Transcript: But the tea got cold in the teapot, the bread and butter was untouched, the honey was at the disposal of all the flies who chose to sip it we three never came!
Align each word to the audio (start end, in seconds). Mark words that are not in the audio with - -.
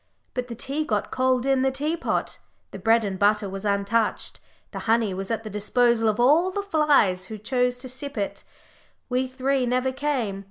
But 0.33 0.47
the 0.47 0.55
tea 0.55 0.83
got 0.83 1.11
cold 1.11 1.45
in 1.45 1.61
the 1.61 1.69
teapot, 1.69 2.39
the 2.71 2.79
bread 2.79 3.05
and 3.05 3.19
butter 3.19 3.47
was 3.47 3.65
untouched, 3.65 4.39
the 4.71 4.79
honey 4.89 5.13
was 5.13 5.29
at 5.29 5.43
the 5.43 5.49
disposal 5.51 6.09
of 6.09 6.19
all 6.19 6.49
the 6.49 6.63
flies 6.63 7.25
who 7.27 7.37
chose 7.37 7.77
to 7.77 7.87
sip 7.87 8.17
it 8.17 8.43
we 9.09 9.27
three 9.27 9.67
never 9.67 9.91
came! 9.91 10.39